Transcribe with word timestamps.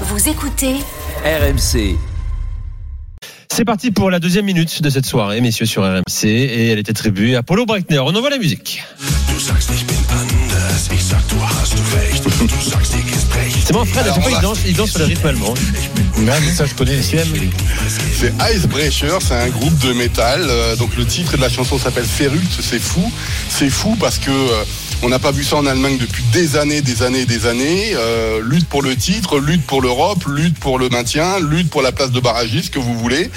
Vous 0.00 0.28
écoutez 0.28 0.74
RMC. 1.24 1.96
C'est 3.52 3.64
parti 3.64 3.90
pour 3.92 4.10
la 4.10 4.18
deuxième 4.18 4.44
minute 4.46 4.82
de 4.82 4.90
cette 4.90 5.06
soirée, 5.06 5.40
messieurs, 5.40 5.66
sur 5.66 5.82
RMC. 5.84 6.24
Et 6.24 6.68
elle 6.70 6.78
est 6.78 6.90
attribuée 6.90 7.36
à 7.36 7.42
Paulo 7.42 7.64
Breitner. 7.66 8.00
On 8.00 8.14
envoie 8.14 8.30
la 8.30 8.38
musique. 8.38 8.82
C'est 13.64 13.72
mon 13.72 13.84
frère, 13.84 14.04
à 14.10 14.14
chaque 14.14 14.22
fois, 14.22 14.32
il 14.32 14.40
danse, 14.42 14.58
il 14.66 14.74
danse 14.76 14.90
sur 14.90 14.98
le 15.00 15.04
rythme 15.06 15.26
allemand. 15.28 15.54
ça, 16.54 16.66
je 16.66 16.74
connais. 16.74 17.00
C'est 17.00 17.16
même- 17.16 17.50
C'est 18.12 18.32
Icebreaker, 18.54 19.20
c'est 19.22 19.34
un 19.34 19.48
groupe 19.48 19.78
de 19.78 19.92
métal. 19.92 20.44
euh, 20.48 20.76
donc 20.76 20.96
le 20.96 21.06
titre 21.06 21.36
de 21.36 21.40
la 21.40 21.48
chanson 21.48 21.78
s'appelle 21.78 22.04
Feruct, 22.04 22.60
c'est 22.60 22.78
fou. 22.80 23.10
C'est 23.48 23.70
fou 23.70 23.96
parce 23.98 24.18
que 24.18 24.30
euh, 24.30 24.64
on 25.04 25.08
n'a 25.10 25.18
pas 25.18 25.32
vu 25.32 25.44
ça 25.44 25.56
en 25.56 25.66
Allemagne 25.66 25.98
depuis 25.98 26.22
des 26.32 26.56
années, 26.56 26.80
des 26.80 27.02
années, 27.02 27.26
des 27.26 27.44
années. 27.46 27.92
Euh, 27.94 28.40
lutte 28.42 28.66
pour 28.66 28.80
le 28.82 28.96
titre, 28.96 29.38
lutte 29.38 29.62
pour 29.66 29.82
l'Europe, 29.82 30.24
lutte 30.26 30.58
pour 30.58 30.78
le 30.78 30.88
maintien, 30.88 31.38
lutte 31.40 31.68
pour 31.68 31.82
la 31.82 31.92
place 31.92 32.10
de 32.10 32.20
barragiste 32.20 32.72
que 32.72 32.78
vous 32.78 32.98
voulez. 32.98 33.30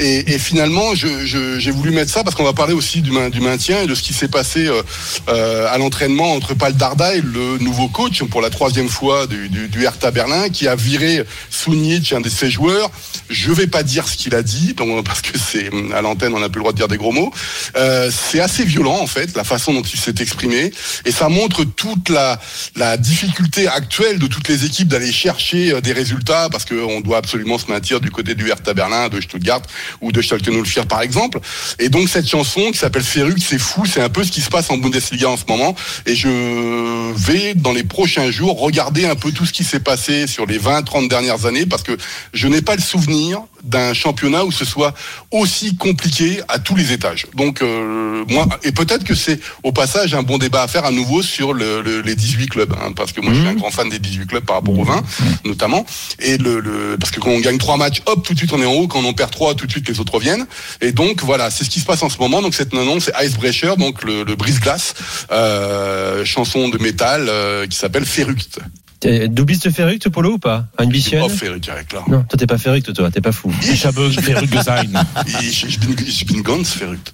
Et, 0.00 0.32
et 0.34 0.38
finalement, 0.40 0.94
je- 0.96 1.24
je- 1.24 1.60
j'ai 1.60 1.70
voulu 1.70 1.92
mettre 1.92 2.10
ça 2.10 2.24
parce 2.24 2.34
qu'on 2.34 2.42
va 2.42 2.52
parler 2.52 2.74
aussi 2.74 3.00
du, 3.00 3.12
main- 3.12 3.28
du 3.30 3.40
maintien 3.40 3.82
et 3.82 3.86
de 3.86 3.94
ce 3.94 4.02
qui 4.02 4.12
s'est 4.12 4.26
passé 4.28 4.66
euh, 4.66 4.82
euh, 5.28 5.72
à 5.72 5.78
l'entraînement 5.78 6.32
entre 6.32 6.54
Paul 6.54 6.72
Dardai, 6.72 7.20
le 7.22 7.58
nouveau 7.58 7.86
coach 7.88 8.22
pour 8.24 8.40
la 8.40 8.50
troisième 8.50 8.88
fois 8.88 9.28
du, 9.28 9.48
du, 9.48 9.68
du 9.68 9.84
Hertha 9.84 10.10
Berlin, 10.10 10.48
qui 10.48 10.66
a 10.66 10.74
viré 10.74 11.24
Sunic, 11.48 12.12
un 12.12 12.22
de 12.22 12.28
ses 12.28 12.50
joueurs. 12.50 12.90
Je 13.30 13.52
vais 13.52 13.68
pas 13.68 13.84
dire 13.84 14.08
ce 14.08 14.16
qu'il 14.16 14.34
a 14.34 14.42
dit, 14.42 14.74
parce 15.04 15.20
que 15.22 15.38
c'est 15.38 15.70
à 15.94 16.02
l'antenne, 16.02 16.34
on 16.34 16.40
n'a 16.40 16.48
plus 16.48 16.58
le 16.58 16.62
droit 16.62 16.72
de 16.72 16.76
dire 16.76 16.88
des 16.88 16.96
gros 16.96 17.12
mots. 17.12 17.32
Euh, 17.76 18.10
c'est 18.10 18.40
assez 18.40 18.64
violent 18.64 18.98
en 19.00 19.06
fait, 19.06 19.36
la 19.36 19.44
façon 19.44 19.72
dont 19.72 19.82
il 19.82 19.98
s'est 19.98 20.14
exprimé, 20.20 20.72
et 21.04 21.12
ça 21.12 21.28
montre 21.28 21.64
toute 21.64 22.08
la, 22.08 22.40
la 22.76 22.96
difficulté 22.96 23.68
actuelle 23.68 24.18
de 24.18 24.26
toutes 24.26 24.48
les 24.48 24.64
équipes 24.64 24.88
d'aller 24.88 25.12
chercher 25.12 25.72
euh, 25.72 25.80
des 25.80 25.92
résultats, 25.92 26.48
parce 26.50 26.64
qu'on 26.64 27.00
doit 27.00 27.18
absolument 27.18 27.58
se 27.58 27.66
maintenir 27.70 28.00
du 28.00 28.10
côté 28.10 28.34
du 28.34 28.48
Hertha 28.48 28.74
Berlin, 28.74 29.08
de 29.08 29.20
Stuttgart 29.20 29.62
ou 30.00 30.12
de 30.12 30.20
Schalke 30.20 30.48
04 30.48 30.86
par 30.86 31.02
exemple. 31.02 31.40
Et 31.78 31.88
donc 31.88 32.08
cette 32.08 32.28
chanson 32.28 32.70
qui 32.70 32.78
s'appelle 32.78 33.02
Feruc, 33.02 33.38
c'est 33.42 33.58
fou, 33.58 33.84
c'est 33.86 34.02
un 34.02 34.08
peu 34.08 34.24
ce 34.24 34.32
qui 34.32 34.40
se 34.40 34.50
passe 34.50 34.70
en 34.70 34.76
Bundesliga 34.76 35.28
en 35.28 35.36
ce 35.36 35.44
moment. 35.48 35.74
Et 36.06 36.14
je 36.14 37.12
vais 37.12 37.54
dans 37.54 37.72
les 37.72 37.84
prochains 37.84 38.30
jours 38.30 38.60
regarder 38.60 39.06
un 39.06 39.16
peu 39.16 39.32
tout 39.32 39.46
ce 39.46 39.52
qui 39.52 39.64
s'est 39.64 39.80
passé 39.80 40.26
sur 40.26 40.46
les 40.46 40.58
20-30 40.58 41.08
dernières 41.08 41.46
années, 41.46 41.66
parce 41.66 41.82
que 41.82 41.96
je 42.32 42.48
n'ai 42.48 42.62
pas 42.62 42.76
le 42.76 42.82
souvenir 42.82 43.42
d'un 43.64 43.94
championnat 43.94 44.44
où 44.44 44.52
ce 44.52 44.64
soit 44.64 44.94
aussi 45.30 45.76
compliqué 45.76 46.40
à 46.48 46.58
tous 46.58 46.76
les 46.76 46.92
étages. 46.92 47.26
Donc 47.34 47.62
euh, 47.62 48.24
moi, 48.28 48.46
et 48.62 48.72
peut-être 48.72 49.04
que 49.04 49.14
c'est 49.14 49.40
au 49.62 49.72
passage 49.72 50.14
un 50.14 50.22
bon 50.22 50.38
débat 50.38 50.62
à 50.62 50.68
faire 50.68 50.84
à 50.84 50.90
nouveau 50.90 51.22
sur 51.22 51.52
le, 51.54 51.80
le- 51.82 52.00
les 52.02 52.14
18 52.14 52.48
clubs, 52.48 52.72
hein, 52.80 52.92
parce 52.94 53.12
que 53.12 53.20
moi 53.20 53.32
je 53.32 53.38
suis 53.40 53.48
un 53.48 53.54
grand 53.54 53.70
fan 53.70 53.88
des 53.88 53.98
18 53.98 54.26
clubs 54.26 54.44
par 54.44 54.56
rapport 54.56 54.78
aux 54.78 54.84
20 54.84 55.02
notamment, 55.44 55.84
et 56.20 56.36
le, 56.38 56.60
le- 56.60 56.96
parce 56.98 57.10
que 57.10 57.20
quand 57.20 57.30
on 57.30 57.40
gagne 57.40 57.58
trois 57.58 57.76
matchs, 57.76 58.02
hop, 58.06 58.24
tout 58.24 58.34
de 58.34 58.38
suite 58.38 58.52
on 58.52 58.60
est 58.62 58.66
en 58.66 58.72
haut, 58.74 58.86
quand 58.88 59.02
on 59.04 59.12
perd 59.14 59.30
trois, 59.30 59.54
tout 59.54 59.66
de 59.66 59.70
suite 59.72 59.88
les 59.88 59.98
autres 60.00 60.14
reviennent. 60.14 60.46
Et 60.80 60.92
donc 60.92 61.22
voilà, 61.22 61.50
c'est 61.50 61.64
ce 61.64 61.70
qui 61.70 61.80
se 61.80 61.84
passe 61.86 62.02
en 62.02 62.08
ce 62.10 62.18
moment. 62.18 62.42
Donc 62.42 62.54
cette 62.54 62.72
non 62.74 63.00
c'est 63.00 63.12
Icebreaker, 63.22 63.76
donc 63.76 64.04
le, 64.04 64.24
le 64.24 64.36
brise-glace, 64.36 64.94
euh, 65.32 66.24
chanson 66.24 66.68
de 66.68 66.78
métal 66.78 67.26
euh, 67.28 67.66
qui 67.66 67.76
s'appelle 67.76 68.04
Feruct. 68.04 68.58
Bist 69.04 69.64
du 69.64 69.70
verrückt, 69.70 70.08
Polo, 70.08 70.32
ou 70.34 70.38
pas 70.38 70.66
Une 70.80 70.90
bisschen 70.90 71.22
Oh, 71.22 71.28
Feruct, 71.28 71.66
ja, 71.66 71.82
klar. 71.84 72.08
Non, 72.08 72.22
toi, 72.24 72.38
t'es 72.38 72.46
pas 72.46 72.56
verrückt, 72.56 72.92
toi, 72.94 73.10
t'es 73.10 73.20
pas 73.20 73.32
fou. 73.32 73.52
Ich 73.62 73.84
habe 73.84 74.10
verrückt 74.10 74.62
sein. 74.62 74.92
Ich, 75.26 75.64
ich, 75.64 75.78
bin, 75.80 75.94
ich 76.06 76.26
bin 76.26 76.42
ganz 76.42 76.70
verrückt. 76.72 77.12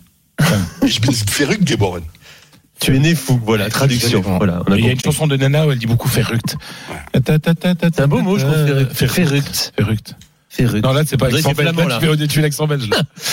Ich 0.86 1.00
bin 1.00 1.12
verrückt 1.12 1.66
geboren. 1.66 2.02
Tu 2.80 2.92
es 2.94 2.98
né 2.98 3.14
fou, 3.14 3.38
voilà, 3.44 3.68
traduction. 3.68 4.22
Voilà, 4.22 4.62
on 4.66 4.72
a 4.72 4.78
Il 4.78 4.86
y 4.86 4.88
a 4.88 4.92
une 4.92 5.00
chanson 5.00 5.26
de 5.26 5.36
Nana 5.36 5.66
où 5.66 5.72
elle 5.72 5.78
dit 5.78 5.86
beaucoup 5.86 6.08
Feruct. 6.08 6.56
C'est 7.12 8.00
un 8.00 8.08
beau 8.08 8.22
mot, 8.22 8.38
je 8.38 8.46
trouve, 8.46 8.94
Ferruct. 8.94 9.72
Feruct. 9.76 10.14
Non, 10.82 10.92
là, 10.92 11.02
c'est 11.06 11.16
pas 11.16 11.26
accent 11.26 11.52
belge. 11.52 11.76
Là, 11.76 12.00
là. 12.00 12.16
tu 12.16 12.28
fais 12.28 12.40
l'accent 12.42 12.66
belge. 12.66 12.88
là. 12.88 13.02